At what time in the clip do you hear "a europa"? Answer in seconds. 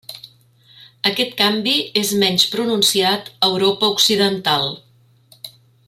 3.35-3.93